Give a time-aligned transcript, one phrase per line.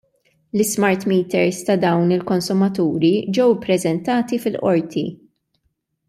[0.57, 5.05] L-ismart meters ta' dawn il-konsumaturi ġew ippreżentati fil-Qorti.